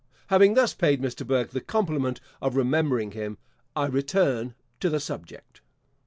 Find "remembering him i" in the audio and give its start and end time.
2.55-3.85